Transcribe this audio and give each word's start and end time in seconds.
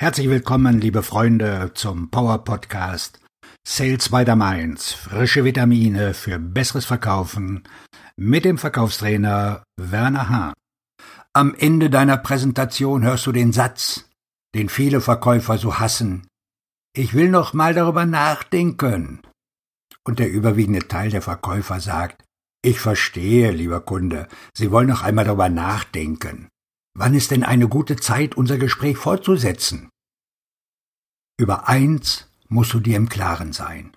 Herzlich 0.00 0.30
willkommen, 0.30 0.80
liebe 0.80 1.02
Freunde, 1.02 1.72
zum 1.74 2.10
Power 2.10 2.42
Podcast 2.42 3.20
Sales 3.68 4.08
by 4.08 4.24
the 4.26 4.34
Mainz. 4.34 4.94
Frische 4.94 5.44
Vitamine 5.44 6.14
für 6.14 6.38
besseres 6.38 6.86
Verkaufen 6.86 7.64
mit 8.16 8.46
dem 8.46 8.56
Verkaufstrainer 8.56 9.62
Werner 9.76 10.30
Hahn. 10.30 10.54
Am 11.34 11.54
Ende 11.54 11.90
deiner 11.90 12.16
Präsentation 12.16 13.02
hörst 13.02 13.26
du 13.26 13.32
den 13.32 13.52
Satz, 13.52 14.08
den 14.54 14.70
viele 14.70 15.02
Verkäufer 15.02 15.58
so 15.58 15.78
hassen. 15.78 16.26
Ich 16.96 17.12
will 17.12 17.28
noch 17.28 17.52
mal 17.52 17.74
darüber 17.74 18.06
nachdenken. 18.06 19.20
Und 20.02 20.18
der 20.18 20.30
überwiegende 20.30 20.88
Teil 20.88 21.10
der 21.10 21.20
Verkäufer 21.20 21.78
sagt, 21.78 22.24
ich 22.64 22.80
verstehe, 22.80 23.50
lieber 23.50 23.82
Kunde, 23.82 24.28
Sie 24.54 24.70
wollen 24.70 24.88
noch 24.88 25.02
einmal 25.02 25.26
darüber 25.26 25.50
nachdenken. 25.50 26.48
Wann 26.94 27.14
ist 27.14 27.30
denn 27.30 27.44
eine 27.44 27.68
gute 27.68 27.96
Zeit, 27.96 28.36
unser 28.36 28.58
Gespräch 28.58 28.96
fortzusetzen? 28.96 29.90
Über 31.40 31.68
eins 31.68 32.28
musst 32.50 32.74
du 32.74 32.80
dir 32.80 32.98
im 32.98 33.08
Klaren 33.08 33.54
sein. 33.54 33.96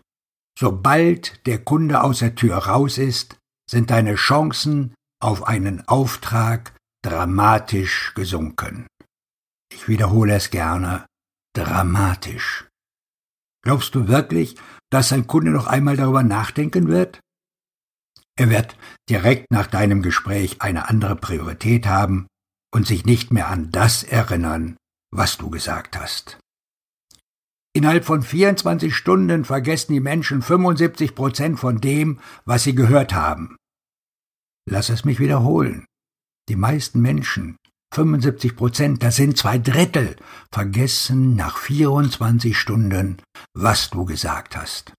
Sobald 0.58 1.46
der 1.46 1.62
Kunde 1.62 2.02
aus 2.02 2.20
der 2.20 2.36
Tür 2.36 2.56
raus 2.56 2.98
ist, 2.98 3.38
sind 3.70 3.90
deine 3.90 4.16
Chancen 4.16 4.96
auf 5.22 5.46
einen 5.46 5.86
Auftrag 5.90 6.74
dramatisch 7.04 8.14
gesunken. 8.16 8.88
Ich 9.70 9.90
wiederhole 9.90 10.36
es 10.36 10.52
gerne, 10.52 11.06
dramatisch. 11.54 12.70
Glaubst 13.62 13.94
du 13.94 14.08
wirklich, 14.08 14.55
dass 14.90 15.12
ein 15.12 15.28
Kunde 15.28 15.52
noch 15.52 15.68
einmal 15.68 15.98
darüber 15.98 16.24
nachdenken 16.24 16.88
wird? 16.88 17.20
Er 18.38 18.50
wird 18.52 18.78
direkt 19.10 19.52
nach 19.52 19.68
deinem 19.68 20.02
Gespräch 20.02 20.62
eine 20.62 20.88
andere 20.88 21.18
Priorität 21.18 21.88
haben 21.88 22.26
und 22.74 22.88
sich 22.88 23.04
nicht 23.04 23.34
mehr 23.34 23.50
an 23.50 23.70
das 23.70 24.04
erinnern, 24.04 24.78
was 25.12 25.38
du 25.38 25.50
gesagt 25.50 26.00
hast. 26.00 26.40
Innerhalb 27.76 28.05
von 28.05 28.21
24 28.21 28.96
Stunden 28.96 29.46
vergessen 29.46 29.93
die 29.93 29.99
Menschen 29.99 30.43
75 30.43 31.16
Prozent 31.16 31.60
von 31.60 31.82
dem, 31.82 32.20
was 32.46 32.63
sie 32.63 32.76
gehört 32.76 33.13
haben. 33.13 33.57
Lass 34.70 34.90
es 34.90 35.05
mich 35.05 35.20
wiederholen. 35.20 35.85
Die 36.49 36.55
meisten 36.55 37.01
Menschen, 37.01 37.57
75 37.96 38.55
Prozent, 38.55 39.01
das 39.01 39.16
sind 39.16 39.38
zwei 39.38 39.57
Drittel, 39.57 40.16
vergessen 40.51 41.35
nach 41.35 41.57
24 41.57 42.57
Stunden, 42.57 43.18
was 43.55 43.90
du 43.90 44.05
gesagt 44.05 44.55
hast. 44.55 44.94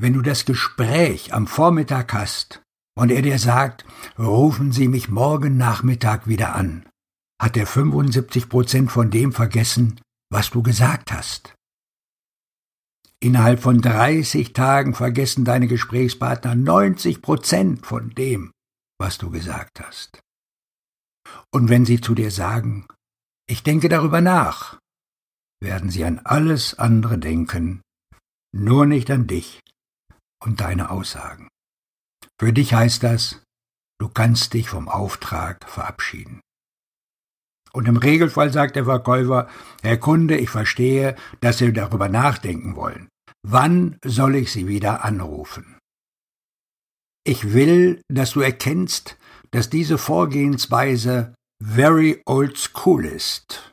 Wenn 0.00 0.14
du 0.14 0.22
das 0.22 0.44
Gespräch 0.44 1.34
am 1.34 1.48
Vormittag 1.48 2.12
hast 2.12 2.62
und 2.96 3.10
er 3.10 3.22
dir 3.22 3.40
sagt, 3.40 3.84
rufen 4.18 4.70
Sie 4.70 4.86
mich 4.86 5.08
morgen 5.08 5.56
Nachmittag 5.56 6.28
wieder 6.28 6.54
an, 6.54 6.88
hat 7.40 7.56
er 7.56 7.66
75 7.66 8.48
Prozent 8.48 8.92
von 8.92 9.10
dem 9.10 9.32
vergessen, 9.32 10.00
was 10.30 10.50
du 10.50 10.62
gesagt 10.62 11.12
hast. 11.12 11.54
Innerhalb 13.20 13.60
von 13.60 13.80
30 13.80 14.52
Tagen 14.52 14.94
vergessen 14.94 15.44
deine 15.44 15.66
Gesprächspartner 15.66 16.54
90 16.54 17.20
Prozent 17.20 17.84
von 17.84 18.10
dem, 18.10 18.52
was 18.98 19.18
du 19.18 19.30
gesagt 19.30 19.80
hast. 19.80 20.20
Und 21.52 21.68
wenn 21.68 21.84
sie 21.84 22.00
zu 22.00 22.14
dir 22.14 22.30
sagen, 22.30 22.86
ich 23.48 23.62
denke 23.62 23.88
darüber 23.88 24.20
nach, 24.20 24.78
werden 25.60 25.90
sie 25.90 26.04
an 26.04 26.20
alles 26.20 26.78
andere 26.78 27.18
denken, 27.18 27.82
nur 28.54 28.86
nicht 28.86 29.10
an 29.10 29.26
dich 29.26 29.60
und 30.40 30.60
deine 30.60 30.90
Aussagen. 30.90 31.48
Für 32.38 32.52
dich 32.52 32.74
heißt 32.74 33.02
das, 33.02 33.42
du 33.98 34.08
kannst 34.08 34.54
dich 34.54 34.68
vom 34.68 34.88
Auftrag 34.88 35.68
verabschieden. 35.68 36.40
Und 37.78 37.86
im 37.86 37.96
Regelfall 37.96 38.52
sagt 38.52 38.74
der 38.74 38.86
Verkäufer, 38.86 39.48
Herr 39.82 39.98
Kunde, 39.98 40.36
ich 40.36 40.50
verstehe, 40.50 41.14
dass 41.40 41.58
Sie 41.58 41.72
darüber 41.72 42.08
nachdenken 42.08 42.74
wollen. 42.74 43.08
Wann 43.46 44.00
soll 44.04 44.34
ich 44.34 44.50
Sie 44.50 44.66
wieder 44.66 45.04
anrufen? 45.04 45.78
Ich 47.24 47.52
will, 47.54 48.02
dass 48.08 48.32
du 48.32 48.40
erkennst, 48.40 49.16
dass 49.52 49.70
diese 49.70 49.96
Vorgehensweise 49.96 51.36
very 51.62 52.20
old 52.26 52.58
school 52.58 53.04
ist. 53.04 53.72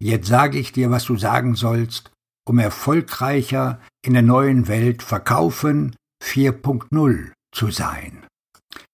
Jetzt 0.00 0.28
sage 0.28 0.56
ich 0.56 0.70
dir, 0.70 0.92
was 0.92 1.06
du 1.06 1.16
sagen 1.16 1.56
sollst, 1.56 2.12
um 2.48 2.60
erfolgreicher 2.60 3.80
in 4.06 4.12
der 4.12 4.22
neuen 4.22 4.68
Welt 4.68 5.02
verkaufen 5.02 5.96
4.0 6.22 7.32
zu 7.52 7.72
sein. 7.72 8.24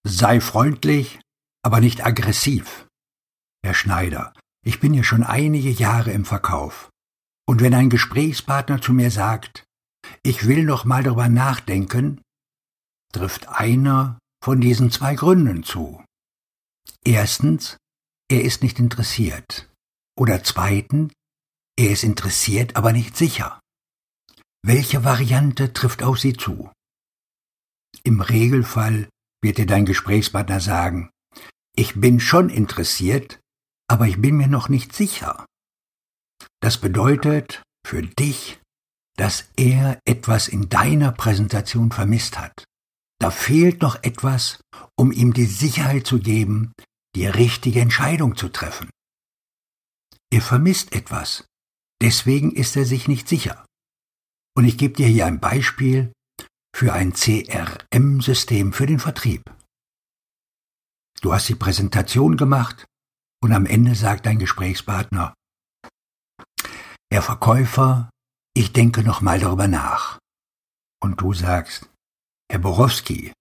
Sei 0.03 0.41
freundlich, 0.41 1.21
aber 1.62 1.81
nicht 1.81 2.06
aggressiv. 2.06 2.87
Herr 3.62 3.75
Schneider, 3.75 4.33
ich 4.66 4.81
bin 4.81 4.94
ja 4.94 5.04
schon 5.04 5.22
einige 5.22 5.71
Jahre 5.71 6.10
im 6.10 6.25
Verkauf. 6.25 6.91
Und 7.49 7.60
wenn 7.60 7.72
ein 7.72 7.88
Gesprächspartner 7.88 8.82
zu 8.82 8.93
mir 8.93 9.12
sagt, 9.12 9.65
ich 10.25 10.49
will 10.49 10.65
noch 10.65 10.84
mal 10.84 11.04
darüber 11.04 11.28
nachdenken, 11.28 12.21
trifft 13.12 13.47
einer 13.47 14.19
von 14.43 14.60
diesen 14.60 14.91
zwei 14.91 15.15
Gründen 15.15 15.62
zu. 15.62 16.03
Erstens, 17.04 17.77
er 18.28 18.43
ist 18.43 18.65
nicht 18.65 18.81
interessiert. 18.81 19.71
Oder 20.19 20.43
zweitens, 20.43 21.12
er 21.78 21.91
ist 21.91 22.03
interessiert, 22.03 22.75
aber 22.75 22.93
nicht 22.93 23.16
sicher. 23.16 23.60
Welche 24.65 25.04
Variante 25.04 25.72
trifft 25.75 26.03
auf 26.03 26.19
Sie 26.19 26.33
zu? 26.33 26.72
Im 28.03 28.21
Regelfall 28.21 29.09
wird 29.43 29.59
dir 29.59 29.66
dein 29.66 29.87
Gesprächspartner 29.87 30.59
sagen, 30.59 31.10
ich 31.77 32.00
bin 32.00 32.19
schon 32.19 32.50
interessiert, 32.50 33.38
aber 33.89 34.07
ich 34.07 34.21
bin 34.21 34.37
mir 34.37 34.49
noch 34.49 34.69
nicht 34.69 34.95
sicher. 34.95 35.47
Das 36.61 36.79
bedeutet 36.81 37.63
für 37.87 38.03
dich, 38.03 38.61
dass 39.17 39.49
er 39.57 40.01
etwas 40.05 40.49
in 40.49 40.69
deiner 40.69 41.13
Präsentation 41.13 41.91
vermisst 41.91 42.39
hat. 42.39 42.65
Da 43.19 43.31
fehlt 43.31 43.81
noch 43.81 44.03
etwas, 44.03 44.61
um 44.99 45.13
ihm 45.13 45.33
die 45.33 45.47
Sicherheit 45.47 46.07
zu 46.07 46.19
geben, 46.19 46.73
die 47.15 47.27
richtige 47.27 47.81
Entscheidung 47.81 48.37
zu 48.37 48.49
treffen. 48.49 48.91
Er 50.31 50.43
vermisst 50.43 50.93
etwas, 50.93 51.47
deswegen 52.03 52.53
ist 52.53 52.77
er 52.77 52.85
sich 52.85 53.09
nicht 53.09 53.29
sicher. 53.29 53.65
Und 54.55 54.65
ich 54.65 54.77
gebe 54.77 54.95
dir 54.95 55.07
hier 55.07 55.27
ein 55.27 55.41
Beispiel, 55.41 56.13
für 56.77 56.93
ein 56.93 57.15
CRM-System 57.15 58.75
für 58.75 58.85
den 58.85 58.99
Vertrieb. 58.99 59.43
Du 61.23 61.33
hast 61.33 61.49
die 61.49 61.55
Präsentation 61.55 62.37
gemacht 62.37 62.85
und 63.47 63.53
am 63.53 63.65
Ende 63.65 63.95
sagt 63.95 64.27
dein 64.27 64.41
Gesprächspartner, 64.41 65.33
Herr 67.12 67.23
Verkäufer, 67.23 68.11
ich 68.57 68.73
denke 68.73 69.05
noch 69.05 69.21
mal 69.21 69.39
darüber 69.39 69.69
nach. 69.69 70.19
Und 71.01 71.21
du 71.21 71.33
sagst, 71.33 71.89
Herr 72.51 72.59
Borowski, 72.59 73.33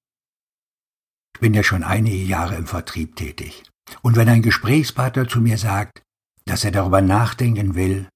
ich 1.34 1.40
bin 1.40 1.56
ja 1.56 1.64
schon 1.64 1.84
einige 1.84 2.18
Jahre 2.18 2.56
im 2.56 2.68
Vertrieb 2.68 3.16
tätig. 3.16 3.68
Und 4.04 4.16
wenn 4.16 4.30
ein 4.30 4.44
Gesprächspartner 4.44 5.28
zu 5.28 5.42
mir 5.42 5.58
sagt, 5.58 6.04
dass 6.46 6.64
er 6.64 6.72
darüber 6.72 7.02
nachdenken 7.02 7.74
will, 7.74 8.08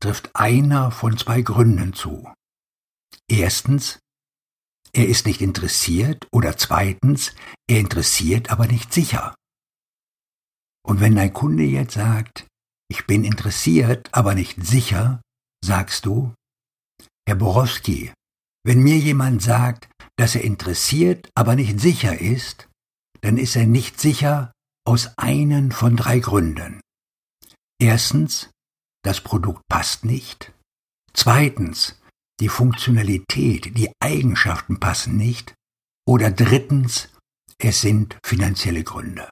trifft 0.00 0.34
einer 0.34 0.90
von 0.90 1.18
zwei 1.18 1.42
Gründen 1.42 1.92
zu. 1.92 2.32
Erstens, 3.28 3.98
er 4.94 5.08
ist 5.08 5.26
nicht 5.26 5.42
interessiert 5.42 6.26
oder 6.32 6.56
zweitens, 6.56 7.34
er 7.68 7.80
interessiert 7.80 8.48
aber 8.48 8.66
nicht 8.66 8.94
sicher. 8.94 9.34
Und 10.86 11.00
wenn 11.00 11.16
dein 11.16 11.32
Kunde 11.32 11.62
jetzt 11.62 11.94
sagt, 11.94 12.46
ich 12.88 13.06
bin 13.06 13.24
interessiert, 13.24 14.08
aber 14.12 14.34
nicht 14.34 14.64
sicher, 14.64 15.20
sagst 15.64 16.06
du, 16.06 16.34
Herr 17.26 17.36
Borowski, 17.36 18.12
wenn 18.64 18.82
mir 18.82 18.98
jemand 18.98 19.42
sagt, 19.42 19.88
dass 20.16 20.34
er 20.34 20.44
interessiert, 20.44 21.30
aber 21.34 21.56
nicht 21.56 21.80
sicher 21.80 22.20
ist, 22.20 22.68
dann 23.22 23.38
ist 23.38 23.56
er 23.56 23.66
nicht 23.66 23.98
sicher 23.98 24.52
aus 24.86 25.16
einen 25.16 25.72
von 25.72 25.96
drei 25.96 26.18
Gründen. 26.18 26.80
Erstens, 27.80 28.50
das 29.02 29.20
Produkt 29.22 29.62
passt 29.68 30.04
nicht. 30.04 30.52
Zweitens, 31.14 32.00
die 32.40 32.48
Funktionalität, 32.48 33.76
die 33.76 33.92
Eigenschaften 34.00 34.80
passen 34.80 35.16
nicht. 35.16 35.54
Oder 36.06 36.30
drittens, 36.30 37.08
es 37.58 37.80
sind 37.80 38.18
finanzielle 38.24 38.84
Gründe. 38.84 39.28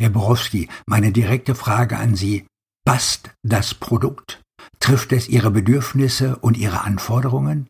Herr 0.00 0.10
Borowski, 0.10 0.68
meine 0.86 1.10
direkte 1.10 1.54
Frage 1.54 1.98
an 1.98 2.14
Sie, 2.14 2.46
passt 2.84 3.30
das 3.42 3.74
Produkt? 3.74 4.40
Trifft 4.78 5.12
es 5.12 5.28
Ihre 5.28 5.50
Bedürfnisse 5.50 6.36
und 6.36 6.56
Ihre 6.56 6.82
Anforderungen? 6.82 7.68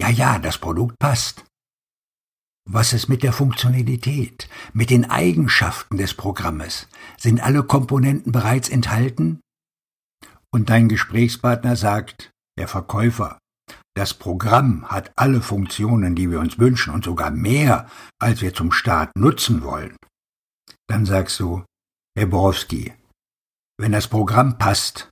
Ja, 0.00 0.10
ja, 0.10 0.38
das 0.38 0.58
Produkt 0.58 0.98
passt. 0.98 1.44
Was 2.68 2.92
ist 2.92 3.08
mit 3.08 3.22
der 3.22 3.32
Funktionalität, 3.32 4.48
mit 4.74 4.90
den 4.90 5.10
Eigenschaften 5.10 5.96
des 5.96 6.14
Programmes? 6.14 6.86
Sind 7.16 7.42
alle 7.42 7.62
Komponenten 7.62 8.30
bereits 8.30 8.68
enthalten? 8.68 9.40
Und 10.52 10.68
dein 10.68 10.88
Gesprächspartner 10.88 11.76
sagt, 11.76 12.30
der 12.58 12.68
Verkäufer, 12.68 13.38
das 13.96 14.14
Programm 14.14 14.88
hat 14.88 15.12
alle 15.16 15.40
Funktionen, 15.40 16.14
die 16.14 16.30
wir 16.30 16.40
uns 16.40 16.58
wünschen 16.58 16.92
und 16.92 17.04
sogar 17.04 17.30
mehr, 17.30 17.88
als 18.20 18.42
wir 18.42 18.54
zum 18.54 18.70
Start 18.70 19.10
nutzen 19.16 19.62
wollen. 19.62 19.96
Dann 20.88 21.06
sagst 21.06 21.40
du, 21.40 21.64
Herr 22.16 22.26
Borowski, 22.26 22.92
wenn 23.78 23.92
das 23.92 24.08
Programm 24.08 24.58
passt, 24.58 25.08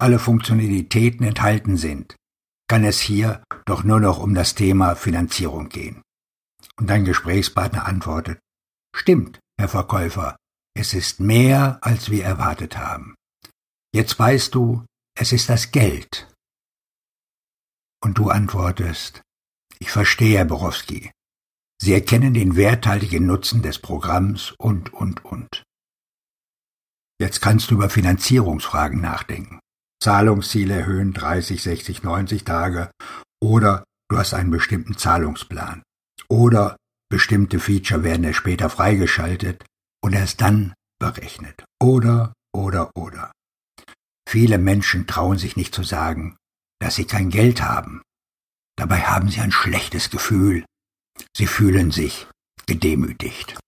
alle 0.00 0.18
Funktionalitäten 0.18 1.26
enthalten 1.26 1.76
sind, 1.76 2.16
kann 2.66 2.84
es 2.84 2.98
hier 2.98 3.44
doch 3.66 3.84
nur 3.84 4.00
noch 4.00 4.18
um 4.18 4.34
das 4.34 4.54
Thema 4.54 4.94
Finanzierung 4.94 5.68
gehen. 5.68 6.02
Und 6.76 6.88
dein 6.88 7.04
Gesprächspartner 7.04 7.84
antwortet, 7.84 8.38
Stimmt, 8.96 9.38
Herr 9.58 9.68
Verkäufer, 9.68 10.36
es 10.74 10.94
ist 10.94 11.20
mehr, 11.20 11.78
als 11.82 12.10
wir 12.10 12.24
erwartet 12.24 12.78
haben. 12.78 13.14
Jetzt 13.94 14.18
weißt 14.18 14.54
du, 14.54 14.84
es 15.14 15.32
ist 15.32 15.48
das 15.48 15.72
Geld. 15.72 16.32
Und 18.02 18.16
du 18.16 18.30
antwortest, 18.30 19.20
ich 19.78 19.90
verstehe, 19.90 20.38
Herr 20.38 20.46
Borowski. 20.46 21.10
Sie 21.82 21.92
erkennen 21.92 22.34
den 22.34 22.56
werthaltigen 22.56 23.26
Nutzen 23.26 23.62
des 23.62 23.78
Programms 23.78 24.54
und, 24.58 24.92
und, 24.94 25.24
und. 25.24 25.64
Jetzt 27.20 27.42
kannst 27.42 27.70
du 27.70 27.74
über 27.74 27.90
Finanzierungsfragen 27.90 29.02
nachdenken. 29.02 29.60
Zahlungsziele 30.02 30.74
erhöhen 30.74 31.12
30, 31.12 31.62
60, 31.62 32.02
90 32.02 32.44
Tage 32.44 32.90
oder 33.42 33.84
du 34.08 34.16
hast 34.16 34.32
einen 34.32 34.50
bestimmten 34.50 34.96
Zahlungsplan 34.96 35.82
oder 36.30 36.76
bestimmte 37.10 37.60
Feature 37.60 38.04
werden 38.04 38.24
erst 38.24 38.38
später 38.38 38.70
freigeschaltet 38.70 39.66
und 40.02 40.14
erst 40.14 40.40
dann 40.40 40.72
berechnet. 40.98 41.62
Oder, 41.78 42.32
oder, 42.54 42.90
oder. 42.96 43.32
Viele 44.26 44.56
Menschen 44.56 45.06
trauen 45.06 45.36
sich 45.36 45.56
nicht 45.56 45.74
zu 45.74 45.82
sagen, 45.82 46.36
dass 46.80 46.94
sie 46.94 47.04
kein 47.04 47.28
Geld 47.28 47.60
haben. 47.60 48.00
Dabei 48.78 49.02
haben 49.02 49.28
sie 49.28 49.40
ein 49.40 49.52
schlechtes 49.52 50.08
Gefühl. 50.08 50.64
Sie 51.36 51.46
fühlen 51.46 51.90
sich 51.90 52.28
gedemütigt. 52.64 53.58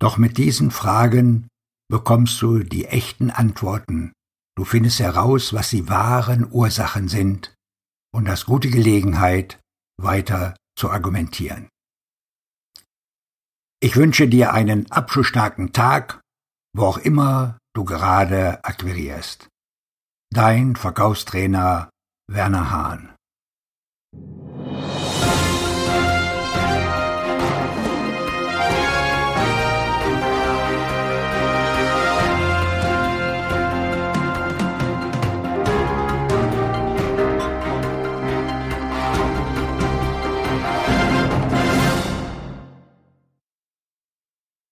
Doch 0.00 0.16
mit 0.16 0.38
diesen 0.38 0.70
Fragen 0.70 1.48
bekommst 1.88 2.40
du 2.42 2.60
die 2.60 2.86
echten 2.86 3.30
Antworten. 3.30 4.12
Du 4.56 4.64
findest 4.64 5.00
heraus, 5.00 5.52
was 5.52 5.70
die 5.70 5.88
wahren 5.88 6.50
Ursachen 6.50 7.08
sind 7.08 7.54
und 8.12 8.28
hast 8.28 8.46
gute 8.46 8.70
Gelegenheit, 8.70 9.60
weiter 10.00 10.56
zu 10.78 10.90
argumentieren. 10.90 11.68
Ich 13.80 13.96
wünsche 13.96 14.26
dir 14.28 14.52
einen 14.52 14.90
abschlussstarken 14.90 15.72
Tag, 15.72 16.20
wo 16.74 16.84
auch 16.84 16.98
immer 16.98 17.58
du 17.74 17.84
gerade 17.84 18.64
akquirierst. 18.64 19.48
Dein 20.30 20.76
Verkaufstrainer 20.76 21.90
Werner 22.28 22.70
Hahn 22.70 23.16